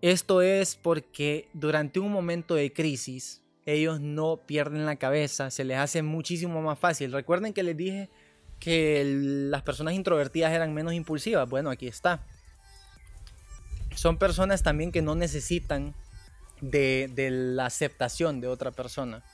Esto 0.00 0.42
es 0.42 0.76
porque 0.76 1.48
durante 1.52 2.00
un 2.00 2.10
momento 2.10 2.54
de 2.54 2.72
crisis, 2.72 3.42
ellos 3.66 4.00
no 4.00 4.38
pierden 4.46 4.86
la 4.86 4.94
cabeza, 4.94 5.50
se 5.50 5.64
les 5.64 5.76
hace 5.76 6.02
muchísimo 6.02 6.62
más 6.62 6.78
fácil. 6.78 7.12
Recuerden 7.12 7.52
que 7.52 7.64
les 7.64 7.76
dije 7.76 8.08
que 8.60 9.02
las 9.50 9.62
personas 9.62 9.94
introvertidas 9.94 10.52
eran 10.52 10.72
menos 10.72 10.94
impulsivas. 10.94 11.48
Bueno, 11.48 11.70
aquí 11.70 11.88
está. 11.88 12.20
Son 13.96 14.18
personas 14.18 14.62
también 14.62 14.92
que 14.92 15.02
no 15.02 15.16
necesitan 15.16 15.94
de, 16.60 17.10
la 17.30 17.66
aceptación 17.66 18.40
de 18.40 18.46
otra 18.46 18.70
persona. 18.70 19.24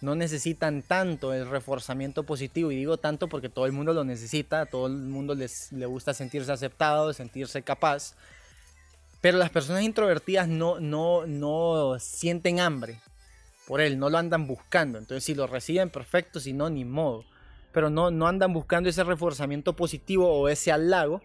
No 0.00 0.14
necesitan 0.14 0.82
tanto 0.82 1.34
el 1.34 1.50
reforzamiento 1.50 2.22
positivo. 2.22 2.70
Y 2.70 2.76
digo 2.76 2.96
tanto 2.96 3.28
porque 3.28 3.48
todo 3.48 3.66
el 3.66 3.72
mundo 3.72 3.92
lo 3.92 4.04
necesita. 4.04 4.62
A 4.62 4.66
todo 4.66 4.86
el 4.86 4.92
mundo 4.94 5.34
les, 5.34 5.72
le 5.72 5.86
gusta 5.86 6.14
sentirse 6.14 6.52
aceptado, 6.52 7.12
sentirse 7.12 7.62
capaz. 7.62 8.14
Pero 9.20 9.36
las 9.36 9.50
personas 9.50 9.82
introvertidas 9.82 10.46
no, 10.46 10.78
no, 10.78 11.26
no 11.26 11.98
sienten 11.98 12.60
hambre 12.60 13.00
por 13.70 13.80
él, 13.80 14.00
no 14.00 14.10
lo 14.10 14.18
andan 14.18 14.48
buscando. 14.48 14.98
Entonces, 14.98 15.22
si 15.22 15.32
lo 15.32 15.46
reciben, 15.46 15.90
perfecto, 15.90 16.40
si 16.40 16.52
no, 16.52 16.68
ni 16.68 16.84
modo. 16.84 17.24
pero 17.70 17.88
no, 17.88 18.10
no 18.10 18.26
andan 18.26 18.52
buscando 18.52 18.90
ese 18.90 19.04
reforzamiento 19.04 19.76
positivo 19.76 20.28
o 20.28 20.48
ese 20.48 20.72
halago 20.72 21.22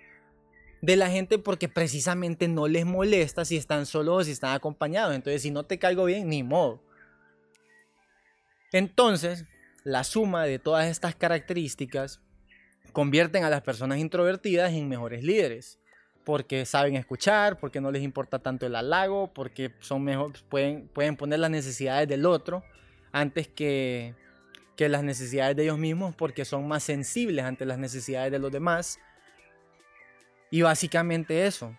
de 0.79 0.95
la 0.95 1.09
gente 1.09 1.39
porque 1.39 1.69
precisamente 1.69 2.47
no 2.47 2.67
les 2.67 2.85
molesta 2.85 3.45
si 3.45 3.57
están 3.57 3.87
solos 3.87 4.21
o 4.21 4.23
si 4.25 4.31
están 4.31 4.53
acompañados. 4.53 5.15
Entonces, 5.15 5.41
si 5.41 5.49
no 5.49 5.63
te 5.63 5.79
caigo 5.79 6.05
bien, 6.05 6.29
ni 6.29 6.43
modo. 6.43 6.83
Entonces, 8.71 9.45
la 9.83 10.03
suma 10.03 10.43
de 10.43 10.59
todas 10.59 10.85
estas 10.85 11.15
características 11.15 12.21
convierten 12.91 13.43
a 13.43 13.49
las 13.49 13.63
personas 13.63 13.97
introvertidas 13.97 14.71
en 14.71 14.87
mejores 14.87 15.23
líderes. 15.23 15.79
Porque 16.25 16.65
saben 16.65 16.95
escuchar, 16.95 17.59
porque 17.59 17.79
no 17.79 17.91
les 17.91 18.03
importa 18.03 18.39
tanto 18.39 18.65
el 18.65 18.75
halago, 18.75 19.31
porque 19.33 19.71
son 19.79 20.03
mejor, 20.03 20.33
pueden, 20.49 20.87
pueden 20.87 21.15
poner 21.15 21.39
las 21.39 21.51
necesidades 21.51 22.09
del 22.09 22.25
otro 22.25 22.63
antes 23.11 23.47
que, 23.47 24.15
que 24.75 24.89
las 24.89 25.03
necesidades 25.03 25.55
de 25.55 25.63
ellos 25.63 25.77
mismos, 25.77 26.15
porque 26.15 26.43
son 26.43 26.67
más 26.67 26.83
sensibles 26.83 27.45
ante 27.45 27.65
las 27.65 27.77
necesidades 27.77 28.31
de 28.31 28.39
los 28.39 28.51
demás. 28.51 28.99
Y 30.49 30.63
básicamente 30.63 31.45
eso. 31.45 31.77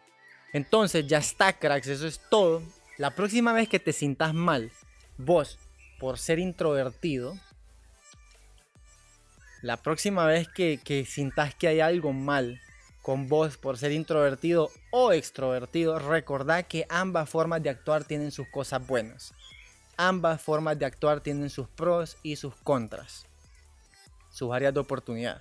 Entonces 0.53 1.07
ya 1.07 1.19
está, 1.19 1.53
cracks, 1.53 1.89
eso 1.89 2.07
es 2.07 2.21
todo. 2.31 2.63
La 2.99 3.15
próxima 3.15 3.53
vez 3.53 3.69
que 3.69 3.79
te 3.81 3.93
sientas 3.93 4.33
mal, 4.33 4.71
vos, 5.19 5.59
por 5.99 6.19
ser 6.19 6.39
introvertido, 6.39 7.37
la 9.61 9.77
próxima 9.77 10.25
vez 10.27 10.49
que, 10.49 10.79
que 10.83 11.05
sintas 11.05 11.55
que 11.55 11.69
hay 11.69 11.81
algo 11.81 12.13
mal 12.13 12.61
con 13.07 13.29
vos 13.29 13.57
por 13.57 13.79
ser 13.79 13.93
introvertido 13.93 14.69
o 14.91 15.13
extrovertido, 15.13 16.01
recordá 16.01 16.65
que 16.65 16.87
ambas 16.89 17.31
formas 17.31 17.63
de 17.63 17.71
actuar 17.71 18.03
tienen 18.03 18.33
sus 18.33 18.49
cosas 18.49 18.85
buenas. 18.85 19.33
Ambas 19.97 20.43
formas 20.43 20.77
de 20.77 20.87
actuar 20.87 21.21
tienen 21.21 21.49
sus 21.49 21.69
pros 21.69 22.17
y 22.25 22.35
sus 22.35 22.57
contras. 22.57 23.29
Sus 24.33 24.53
áreas 24.53 24.75
de 24.75 24.81
oportunidad. 24.81 25.41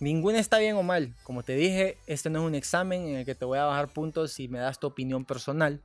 Ninguna 0.00 0.40
está 0.40 0.58
bien 0.58 0.74
o 0.74 0.82
mal. 0.82 1.14
Como 1.22 1.44
te 1.44 1.54
dije, 1.54 1.96
este 2.08 2.28
no 2.28 2.40
es 2.40 2.44
un 2.44 2.56
examen 2.56 3.06
en 3.06 3.14
el 3.18 3.24
que 3.24 3.36
te 3.36 3.44
voy 3.44 3.58
a 3.58 3.66
bajar 3.66 3.92
puntos 3.92 4.32
si 4.32 4.48
me 4.48 4.58
das 4.58 4.80
tu 4.80 4.88
opinión 4.88 5.24
personal. 5.24 5.80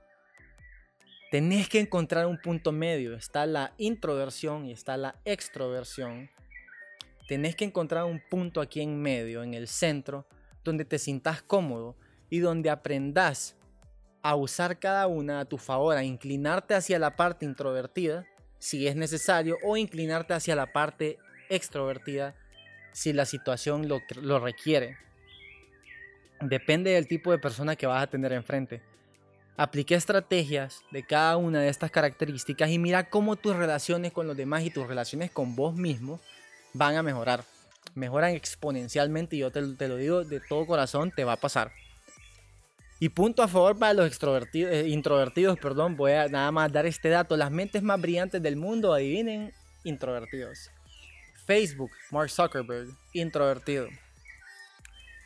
Tenés 1.30 1.70
que 1.70 1.82
encontrar 1.82 2.26
un 2.26 2.42
punto 2.42 2.72
medio. 2.72 3.16
Está 3.16 3.46
la 3.46 3.74
introversión 3.78 4.66
y 4.66 4.72
está 4.72 4.98
la 4.98 5.14
extroversión 5.24 6.32
tenés 7.30 7.56
que 7.56 7.64
encontrar 7.64 8.06
un 8.06 8.20
punto 8.28 8.60
aquí 8.60 8.82
en 8.82 9.00
medio, 9.00 9.44
en 9.44 9.54
el 9.54 9.68
centro, 9.68 10.26
donde 10.70 10.86
te 10.86 11.00
sientas 11.00 11.42
cómodo 11.42 11.98
y 12.30 12.40
donde 12.40 12.70
aprendas 12.70 13.56
a 14.22 14.36
usar 14.36 14.80
cada 14.80 15.08
una 15.08 15.40
a 15.40 15.46
tu 15.46 15.58
favor, 15.58 15.98
a 15.98 16.04
inclinarte 16.04 16.76
hacia 16.76 17.00
la 17.00 17.16
parte 17.16 17.46
introvertida 17.46 18.26
si 18.60 18.88
es 18.88 18.96
necesario 18.96 19.58
o 19.64 19.78
inclinarte 19.78 20.34
hacia 20.34 20.56
la 20.56 20.72
parte 20.72 21.18
extrovertida 21.50 22.36
si 22.92 23.14
la 23.14 23.26
situación 23.26 23.88
lo, 23.88 24.02
lo 24.22 24.40
requiere. 24.40 24.98
Depende 26.42 26.92
del 26.92 27.08
tipo 27.08 27.32
de 27.32 27.40
persona 27.40 27.76
que 27.76 27.88
vas 27.88 28.04
a 28.04 28.08
tener 28.08 28.32
enfrente. 28.32 28.82
Aplique 29.58 29.96
estrategias 29.96 30.84
de 30.92 31.04
cada 31.04 31.36
una 31.38 31.62
de 31.62 31.70
estas 31.70 31.92
características 31.92 32.70
y 32.70 32.78
mira 32.80 33.10
cómo 33.10 33.36
tus 33.36 33.56
relaciones 33.56 34.12
con 34.12 34.28
los 34.28 34.38
demás 34.38 34.64
y 34.64 34.70
tus 34.70 34.88
relaciones 34.88 35.32
con 35.32 35.56
vos 35.56 35.76
mismo 35.76 36.20
van 36.74 36.96
a 36.96 37.04
mejorar. 37.04 37.44
Mejoran 37.96 38.34
exponencialmente 38.34 39.36
y 39.36 39.40
yo 39.40 39.52
te, 39.52 39.62
lo 39.62 39.96
digo 39.98 40.24
de 40.24 40.40
todo 40.40 40.66
corazón, 40.66 41.12
te 41.12 41.24
va 41.24 41.34
a 41.34 41.38
pasar. 41.38 41.72
Y 43.00 43.10
punto 43.10 43.42
a 43.44 43.48
favor 43.48 43.78
para 43.80 43.94
los 43.94 44.08
extrovertidos, 44.08 44.74
eh, 44.74 44.88
introvertidos, 44.90 45.58
perdón, 45.58 45.96
voy 45.96 46.12
a 46.12 46.28
nada 46.28 46.52
más 46.52 46.72
dar 46.72 46.86
este 46.86 47.10
dato. 47.10 47.38
Las 47.38 47.52
mentes 47.52 47.82
más 47.82 48.00
brillantes 48.00 48.42
del 48.42 48.56
mundo, 48.56 48.94
adivinen, 48.94 49.54
introvertidos. 49.84 50.70
Facebook, 51.46 51.92
Mark 52.12 52.30
Zuckerberg, 52.30 52.90
introvertido. 53.14 53.88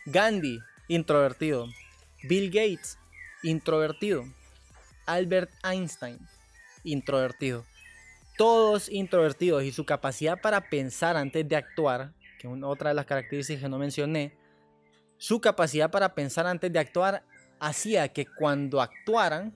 Gandhi, 0.05 0.59
introvertido. 0.87 1.67
Bill 2.23 2.47
Gates, 2.49 2.97
introvertido. 3.41 4.23
Albert 5.05 5.49
Einstein, 5.63 6.19
introvertido 6.83 7.65
todos 8.37 8.89
introvertidos 8.89 9.63
y 9.63 9.71
su 9.71 9.85
capacidad 9.85 10.39
para 10.39 10.69
pensar 10.69 11.17
antes 11.17 11.47
de 11.47 11.55
actuar, 11.55 12.11
que 12.43 12.53
es 12.53 12.63
otra 12.63 12.89
de 12.89 12.95
las 12.95 13.05
características 13.05 13.63
que 13.63 13.69
no 13.69 13.77
mencioné, 13.77 14.33
su 15.17 15.39
capacidad 15.39 15.89
para 15.89 16.13
pensar 16.13 16.45
antes 16.45 16.71
de 16.71 16.79
actuar 16.79 17.23
hacía 17.59 18.09
que 18.09 18.25
cuando 18.25 18.81
actuaran 18.81 19.55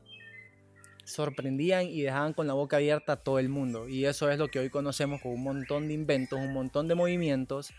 sorprendían 1.03 1.87
y 1.87 2.01
dejaban 2.01 2.33
con 2.33 2.47
la 2.47 2.53
boca 2.53 2.77
abierta 2.77 3.13
a 3.13 3.15
todo 3.17 3.39
el 3.39 3.49
mundo. 3.49 3.89
Y 3.89 4.05
eso 4.05 4.29
es 4.29 4.39
lo 4.39 4.47
que 4.47 4.59
hoy 4.59 4.69
conocemos 4.69 5.21
con 5.21 5.33
un 5.33 5.43
montón 5.43 5.89
de 5.89 5.93
inventos, 5.93 6.39
un 6.39 6.53
montón 6.53 6.87
de 6.87 6.95
movimientos 6.95 7.73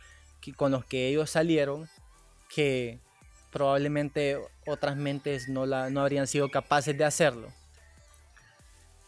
con 0.56 0.72
los 0.72 0.84
que 0.84 1.08
ellos 1.08 1.30
salieron 1.30 1.88
que 2.48 3.00
probablemente 3.50 4.38
otras 4.66 4.96
mentes 4.96 5.48
no, 5.48 5.66
la, 5.66 5.90
no 5.90 6.02
habrían 6.02 6.26
sido 6.26 6.50
capaces 6.50 6.96
de 6.96 7.04
hacerlo. 7.04 7.48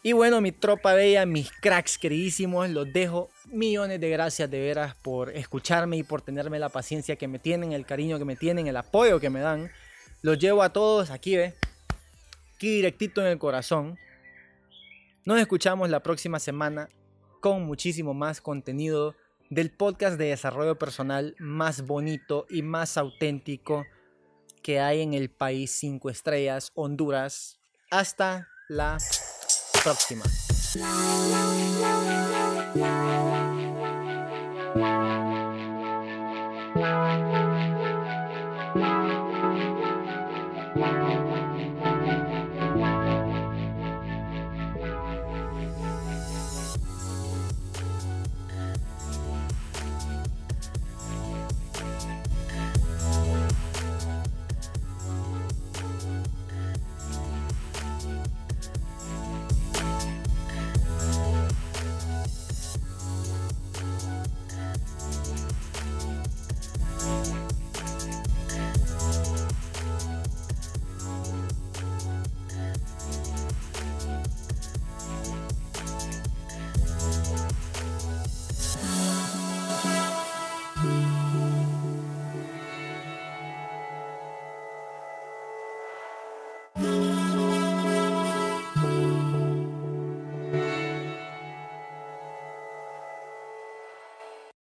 Y 0.02 0.12
bueno, 0.12 0.40
mi 0.40 0.52
tropa 0.52 0.94
bella, 0.94 1.26
mis 1.26 1.50
cracks 1.52 1.98
queridísimos, 1.98 2.70
los 2.70 2.90
dejo. 2.90 3.28
Millones 3.50 4.00
de 4.00 4.10
gracias 4.10 4.50
de 4.50 4.60
veras 4.60 4.94
por 4.94 5.30
escucharme 5.36 5.96
y 5.96 6.02
por 6.02 6.22
tenerme 6.22 6.58
la 6.58 6.68
paciencia 6.68 7.16
que 7.16 7.26
me 7.26 7.38
tienen, 7.38 7.72
el 7.72 7.84
cariño 7.84 8.18
que 8.18 8.24
me 8.24 8.36
tienen, 8.36 8.68
el 8.68 8.76
apoyo 8.76 9.18
que 9.18 9.28
me 9.28 9.40
dan. 9.40 9.70
Los 10.22 10.38
llevo 10.38 10.62
a 10.62 10.72
todos 10.72 11.10
aquí, 11.10 11.36
ve. 11.36 11.54
Aquí 12.54 12.70
directito 12.70 13.20
en 13.20 13.26
el 13.26 13.38
corazón. 13.38 13.98
Nos 15.24 15.40
escuchamos 15.40 15.90
la 15.90 16.00
próxima 16.00 16.38
semana 16.38 16.88
con 17.40 17.64
muchísimo 17.64 18.14
más 18.14 18.40
contenido 18.40 19.16
del 19.48 19.70
podcast 19.70 20.16
de 20.16 20.26
desarrollo 20.26 20.78
personal 20.78 21.34
más 21.38 21.86
bonito 21.86 22.46
y 22.48 22.62
más 22.62 22.96
auténtico 22.96 23.84
que 24.62 24.78
hay 24.78 25.00
en 25.02 25.14
el 25.14 25.30
país 25.30 25.72
5 25.72 26.10
estrellas, 26.10 26.70
Honduras. 26.74 27.58
Hasta 27.90 28.48
la 28.68 28.98
próxima. 29.82 30.22